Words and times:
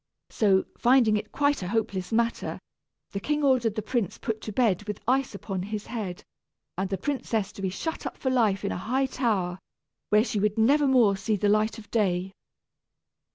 So, 0.31 0.65
finding 0.79 1.15
it 1.15 1.31
quite 1.31 1.61
a 1.61 1.67
hopeless 1.67 2.11
matter, 2.11 2.57
the 3.11 3.19
king 3.19 3.43
ordered 3.43 3.75
the 3.75 3.83
prince 3.83 4.17
put 4.17 4.41
to 4.41 4.51
bed 4.51 4.81
with 4.87 4.99
ice 5.07 5.35
upon 5.35 5.61
his 5.61 5.85
head, 5.85 6.23
and 6.75 6.89
the 6.89 6.97
princess 6.97 7.51
to 7.51 7.61
be 7.61 7.69
shut 7.69 8.07
up 8.07 8.17
for 8.17 8.31
life 8.31 8.65
in 8.65 8.71
a 8.71 8.77
high 8.77 9.05
tower, 9.05 9.59
where 10.09 10.23
she 10.23 10.39
would 10.39 10.57
never 10.57 10.87
more 10.87 11.15
see 11.15 11.35
the 11.35 11.49
light 11.49 11.77
of 11.77 11.91
day. 11.91 12.33